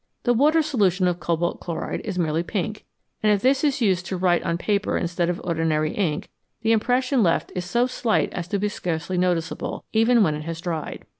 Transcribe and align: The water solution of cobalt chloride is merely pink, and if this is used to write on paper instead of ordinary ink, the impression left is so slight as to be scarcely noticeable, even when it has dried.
The 0.23 0.33
water 0.33 0.63
solution 0.63 1.07
of 1.07 1.19
cobalt 1.19 1.59
chloride 1.59 1.99
is 2.03 2.17
merely 2.17 2.41
pink, 2.41 2.85
and 3.21 3.31
if 3.31 3.43
this 3.43 3.63
is 3.63 3.81
used 3.81 4.03
to 4.07 4.17
write 4.17 4.41
on 4.41 4.57
paper 4.57 4.97
instead 4.97 5.29
of 5.29 5.39
ordinary 5.43 5.91
ink, 5.93 6.31
the 6.63 6.71
impression 6.71 7.21
left 7.21 7.51
is 7.55 7.65
so 7.65 7.85
slight 7.85 8.33
as 8.33 8.47
to 8.47 8.57
be 8.57 8.67
scarcely 8.67 9.19
noticeable, 9.19 9.85
even 9.93 10.23
when 10.23 10.33
it 10.33 10.41
has 10.41 10.59
dried. 10.59 11.05